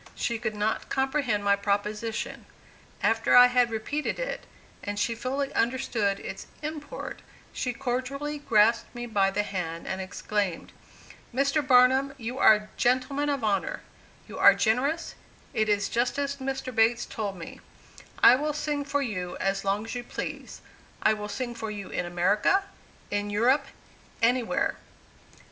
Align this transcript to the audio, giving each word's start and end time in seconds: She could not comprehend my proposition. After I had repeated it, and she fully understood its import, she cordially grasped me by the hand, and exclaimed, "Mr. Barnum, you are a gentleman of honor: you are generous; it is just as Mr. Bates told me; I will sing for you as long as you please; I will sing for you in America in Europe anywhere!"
She 0.15 0.39
could 0.39 0.55
not 0.55 0.89
comprehend 0.89 1.43
my 1.43 1.55
proposition. 1.55 2.45
After 3.03 3.35
I 3.35 3.45
had 3.45 3.69
repeated 3.69 4.17
it, 4.17 4.47
and 4.83 4.97
she 4.97 5.13
fully 5.13 5.53
understood 5.53 6.19
its 6.19 6.47
import, 6.63 7.21
she 7.53 7.71
cordially 7.71 8.39
grasped 8.39 8.95
me 8.95 9.05
by 9.05 9.29
the 9.29 9.43
hand, 9.43 9.85
and 9.85 10.01
exclaimed, 10.01 10.71
"Mr. 11.31 11.61
Barnum, 11.61 12.15
you 12.17 12.39
are 12.39 12.53
a 12.55 12.69
gentleman 12.77 13.29
of 13.29 13.43
honor: 13.43 13.81
you 14.27 14.39
are 14.39 14.55
generous; 14.55 15.13
it 15.53 15.69
is 15.69 15.87
just 15.87 16.17
as 16.17 16.37
Mr. 16.37 16.73
Bates 16.73 17.05
told 17.05 17.37
me; 17.37 17.61
I 18.23 18.33
will 18.37 18.53
sing 18.53 18.83
for 18.83 19.03
you 19.03 19.37
as 19.37 19.63
long 19.63 19.85
as 19.85 19.93
you 19.93 20.03
please; 20.03 20.61
I 21.03 21.13
will 21.13 21.29
sing 21.29 21.53
for 21.53 21.69
you 21.69 21.89
in 21.89 22.07
America 22.07 22.63
in 23.11 23.29
Europe 23.29 23.67
anywhere!" 24.19 24.77